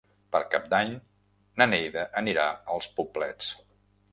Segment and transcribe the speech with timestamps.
[0.35, 0.95] Per Cap d'Any
[1.63, 3.53] na Neida anirà als Poblets.